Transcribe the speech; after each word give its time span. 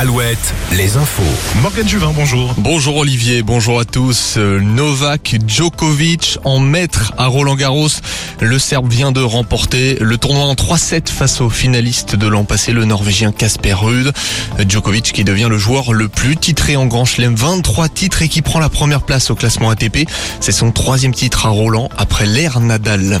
Alouette, 0.00 0.54
les 0.72 0.96
infos. 0.96 1.22
Morgane 1.60 1.86
Juvin, 1.86 2.10
bonjour. 2.16 2.54
Bonjour 2.56 2.96
Olivier, 2.96 3.42
bonjour 3.42 3.78
à 3.78 3.84
tous. 3.84 4.36
Euh, 4.38 4.58
Novak 4.58 5.36
Djokovic 5.46 6.38
en 6.42 6.58
maître 6.58 7.12
à 7.18 7.26
Roland 7.26 7.54
Garros. 7.54 7.90
Le 8.40 8.58
Serbe 8.58 8.90
vient 8.90 9.12
de 9.12 9.20
remporter 9.20 9.98
le 10.00 10.16
tournoi 10.16 10.44
en 10.44 10.54
3-7 10.54 11.10
face 11.10 11.42
au 11.42 11.50
finaliste 11.50 12.16
de 12.16 12.26
l'an 12.28 12.44
passé, 12.44 12.72
le 12.72 12.86
Norvégien 12.86 13.30
Casper 13.30 13.74
Ruud. 13.74 14.10
Djokovic 14.66 15.12
qui 15.12 15.22
devient 15.22 15.48
le 15.50 15.58
joueur 15.58 15.92
le 15.92 16.08
plus 16.08 16.38
titré 16.38 16.76
en 16.76 16.86
Grand 16.86 17.04
Chelem, 17.04 17.34
23 17.34 17.90
titres 17.90 18.22
et 18.22 18.28
qui 18.28 18.40
prend 18.40 18.58
la 18.58 18.70
première 18.70 19.02
place 19.02 19.30
au 19.30 19.34
classement 19.34 19.68
ATP. 19.68 20.08
C'est 20.40 20.50
son 20.50 20.72
troisième 20.72 21.12
titre 21.12 21.44
à 21.44 21.50
Roland 21.50 21.90
après 21.98 22.24
l'ère 22.24 22.58
Nadal. 22.60 23.20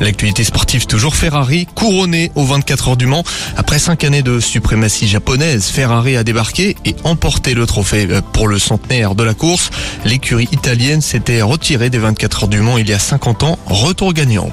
L'actualité 0.00 0.44
sportive 0.44 0.86
toujours 0.86 1.14
Ferrari, 1.14 1.66
couronné 1.74 2.30
aux 2.34 2.44
24 2.44 2.90
heures 2.90 2.96
du 2.96 3.06
Mans. 3.06 3.24
Après 3.56 3.78
cinq 3.78 4.04
années 4.04 4.22
de 4.22 4.40
suprématie 4.40 5.08
japonaise, 5.08 5.66
Ferrari 5.66 6.16
a 6.16 6.19
débarqué 6.24 6.76
et 6.84 6.94
emporté 7.04 7.54
le 7.54 7.66
trophée 7.66 8.06
euh, 8.10 8.20
pour 8.32 8.48
le 8.48 8.58
centenaire 8.58 9.14
de 9.14 9.24
la 9.24 9.34
course. 9.34 9.70
L'écurie 10.04 10.48
italienne 10.52 11.00
s'était 11.00 11.42
retirée 11.42 11.90
des 11.90 11.98
24 11.98 12.44
heures 12.44 12.48
du 12.48 12.60
Mans 12.60 12.78
il 12.78 12.88
y 12.88 12.92
a 12.92 12.98
50 12.98 13.42
ans, 13.42 13.58
retour 13.66 14.12
gagnant. 14.12 14.50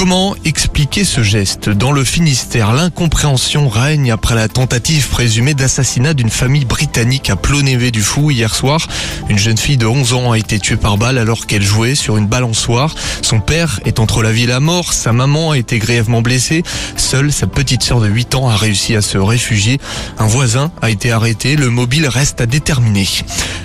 Comment 0.00 0.34
expliquer 0.46 1.04
ce 1.04 1.22
geste 1.22 1.68
Dans 1.68 1.92
le 1.92 2.04
Finistère, 2.04 2.72
l'incompréhension 2.72 3.68
règne 3.68 4.10
après 4.10 4.34
la 4.34 4.48
tentative 4.48 5.06
présumée 5.08 5.52
d'assassinat 5.52 6.14
d'une 6.14 6.30
famille 6.30 6.64
britannique 6.64 7.28
à 7.28 7.36
Plonévé 7.36 7.90
du 7.90 8.00
Fou 8.00 8.30
hier 8.30 8.54
soir. 8.54 8.88
Une 9.28 9.38
jeune 9.38 9.58
fille 9.58 9.76
de 9.76 9.84
11 9.84 10.14
ans 10.14 10.32
a 10.32 10.38
été 10.38 10.58
tuée 10.58 10.78
par 10.78 10.96
balle 10.96 11.18
alors 11.18 11.46
qu'elle 11.46 11.62
jouait 11.62 11.94
sur 11.94 12.16
une 12.16 12.26
balançoire. 12.28 12.94
Son 13.20 13.40
père 13.40 13.78
est 13.84 14.00
entre 14.00 14.22
la 14.22 14.32
vie 14.32 14.44
et 14.44 14.46
la 14.46 14.58
mort, 14.58 14.94
sa 14.94 15.12
maman 15.12 15.50
a 15.50 15.58
été 15.58 15.78
grièvement 15.78 16.22
blessée. 16.22 16.62
Seule 16.96 17.30
sa 17.30 17.46
petite 17.46 17.82
sœur 17.82 18.00
de 18.00 18.08
8 18.08 18.36
ans 18.36 18.48
a 18.48 18.56
réussi 18.56 18.96
à 18.96 19.02
se 19.02 19.18
réfugier. 19.18 19.78
Un 20.18 20.26
voisin 20.26 20.72
a 20.80 20.88
été 20.88 21.12
arrêté, 21.12 21.56
le 21.56 21.68
mobile 21.68 22.08
reste 22.08 22.40
à 22.40 22.46
déterminer. 22.46 23.06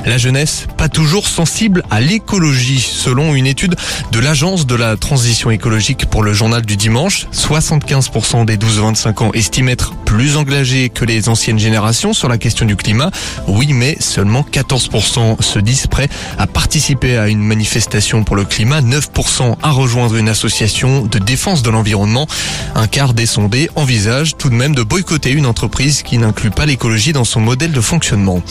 La 0.05 0.17
jeunesse, 0.17 0.67
pas 0.75 0.89
toujours 0.89 1.29
sensible 1.29 1.83
à 1.89 2.01
l'écologie, 2.01 2.81
selon 2.81 3.35
une 3.35 3.47
étude 3.47 3.77
de 4.11 4.19
l'Agence 4.19 4.67
de 4.67 4.75
la 4.75 4.97
transition 4.97 5.49
écologique 5.49 6.07
pour 6.07 6.24
le 6.25 6.33
journal 6.33 6.65
du 6.65 6.75
dimanche. 6.75 7.27
75% 7.31 8.45
des 8.45 8.57
12-25 8.57 9.23
ans 9.23 9.31
estiment 9.33 9.69
être 9.69 9.93
plus 9.93 10.37
engagés 10.37 10.89
que 10.89 11.05
les 11.05 11.29
anciennes 11.29 11.59
générations 11.59 12.13
sur 12.13 12.27
la 12.27 12.39
question 12.39 12.65
du 12.65 12.75
climat. 12.75 13.11
Oui, 13.47 13.73
mais 13.73 13.95
seulement 13.99 14.43
14% 14.51 15.41
se 15.41 15.59
disent 15.59 15.85
prêts 15.87 16.09
à 16.39 16.47
participer 16.47 17.17
à 17.17 17.27
une 17.27 17.43
manifestation 17.43 18.23
pour 18.23 18.35
le 18.35 18.43
climat, 18.43 18.81
9% 18.81 19.55
à 19.61 19.69
rejoindre 19.69 20.15
une 20.15 20.27
association 20.27 21.05
de 21.05 21.19
défense 21.19 21.61
de 21.61 21.69
l'environnement. 21.69 22.27
Un 22.73 22.87
quart 22.87 23.13
des 23.13 23.27
sondés 23.27 23.69
envisage 23.75 24.35
tout 24.35 24.49
de 24.49 24.55
même 24.55 24.73
de 24.73 24.81
boycotter 24.81 25.31
une 25.31 25.45
entreprise 25.45 26.01
qui 26.01 26.17
n'inclut 26.17 26.49
pas 26.49 26.65
l'écologie 26.65 27.13
dans 27.13 27.23
son 27.23 27.39
modèle 27.39 27.71
de 27.71 27.81
fonctionnement. 27.81 28.41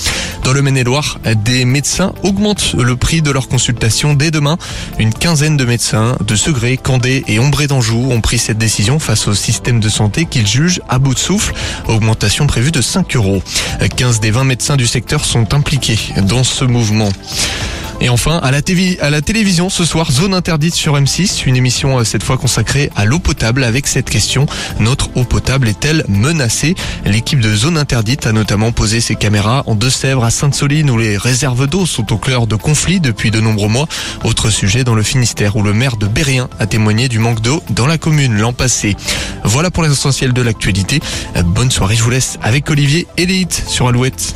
Dans 0.44 0.52
le 0.52 0.62
Maine-et-Loire, 0.62 1.18
des 1.44 1.64
médecins 1.64 2.12
augmentent 2.22 2.74
le 2.78 2.94
prix 2.94 3.20
de 3.20 3.32
leur 3.32 3.48
consultation 3.48 4.14
dès 4.14 4.30
demain. 4.30 4.58
Une 5.00 5.12
quinzaine 5.12 5.56
de 5.56 5.64
médecins 5.64 6.16
de 6.24 6.36
Segré, 6.36 6.76
Candé 6.76 7.24
et 7.26 7.40
Ombré 7.40 7.63
d'Anjou 7.66 8.10
ont 8.10 8.20
pris 8.20 8.38
cette 8.38 8.58
décision 8.58 8.98
face 8.98 9.28
au 9.28 9.34
système 9.34 9.80
de 9.80 9.88
santé 9.88 10.26
qu'ils 10.26 10.46
jugent 10.46 10.80
à 10.88 10.98
bout 10.98 11.14
de 11.14 11.18
souffle. 11.18 11.54
Augmentation 11.88 12.46
prévue 12.46 12.70
de 12.70 12.80
5 12.80 13.16
euros. 13.16 13.42
15 13.96 14.20
des 14.20 14.30
20 14.30 14.44
médecins 14.44 14.76
du 14.76 14.86
secteur 14.86 15.24
sont 15.24 15.54
impliqués 15.54 15.98
dans 16.22 16.44
ce 16.44 16.64
mouvement. 16.64 17.10
Et 18.04 18.10
enfin, 18.10 18.36
à 18.42 18.50
la, 18.50 18.60
télévision 19.22 19.70
ce 19.70 19.86
soir, 19.86 20.12
Zone 20.12 20.34
interdite 20.34 20.74
sur 20.74 20.94
M6, 20.94 21.44
une 21.46 21.56
émission 21.56 22.00
euh, 22.00 22.04
cette 22.04 22.22
fois 22.22 22.36
consacrée 22.36 22.90
à 22.94 23.06
l'eau 23.06 23.18
potable 23.18 23.64
avec 23.64 23.86
cette 23.86 24.10
question. 24.10 24.44
Notre 24.78 25.08
eau 25.16 25.24
potable 25.24 25.68
est-elle 25.68 26.04
menacée? 26.06 26.74
L'équipe 27.06 27.40
de 27.40 27.54
Zone 27.56 27.78
interdite 27.78 28.26
a 28.26 28.32
notamment 28.32 28.72
posé 28.72 29.00
ses 29.00 29.14
caméras 29.14 29.62
en 29.64 29.74
Deux-Sèvres, 29.74 30.22
à 30.22 30.30
Sainte-Soline 30.30 30.90
où 30.90 30.98
les 30.98 31.16
réserves 31.16 31.66
d'eau 31.66 31.86
sont 31.86 32.12
au 32.12 32.18
cœur 32.18 32.46
de 32.46 32.56
conflits 32.56 33.00
depuis 33.00 33.30
de 33.30 33.40
nombreux 33.40 33.70
mois. 33.70 33.88
Autre 34.22 34.50
sujet 34.50 34.84
dans 34.84 34.94
le 34.94 35.02
Finistère 35.02 35.56
où 35.56 35.62
le 35.62 35.72
maire 35.72 35.96
de 35.96 36.06
Bérien 36.06 36.50
a 36.58 36.66
témoigné 36.66 37.08
du 37.08 37.18
manque 37.18 37.40
d'eau 37.40 37.62
dans 37.70 37.86
la 37.86 37.96
commune 37.96 38.36
l'an 38.36 38.52
passé. 38.52 38.96
Voilà 39.44 39.70
pour 39.70 39.82
l'essentiel 39.82 40.34
de 40.34 40.42
l'actualité. 40.42 41.00
Bonne 41.42 41.70
soirée, 41.70 41.96
je 41.96 42.02
vous 42.02 42.10
laisse 42.10 42.38
avec 42.42 42.68
Olivier 42.68 43.06
et 43.16 43.46
sur 43.66 43.88
Alouette. 43.88 44.34